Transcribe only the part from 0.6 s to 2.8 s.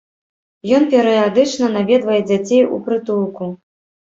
Ён перыядычна наведвае дзяцей